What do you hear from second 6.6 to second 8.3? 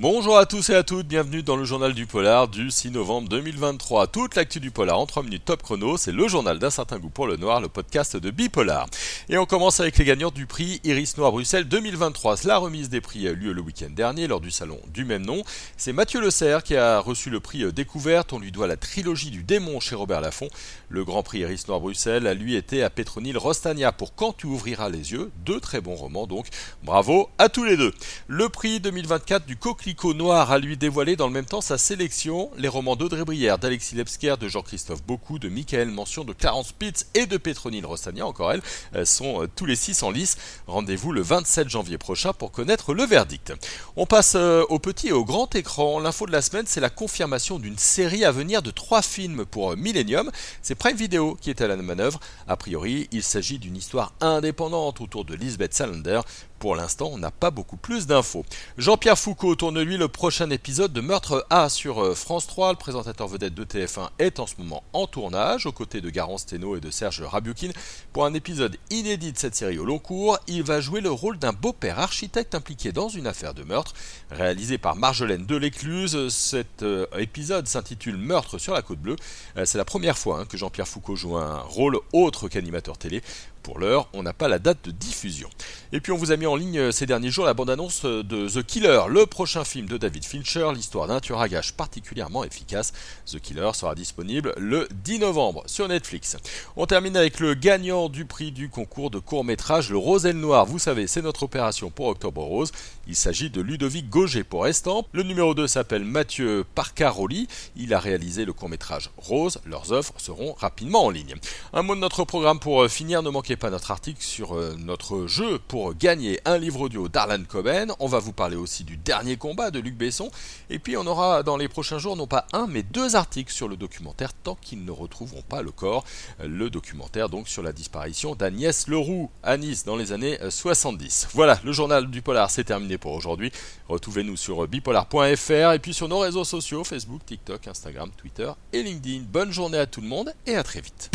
certain goût pour le noir, le podcast de